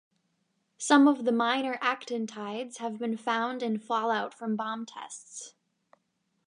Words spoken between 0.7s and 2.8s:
Some of the minor actinides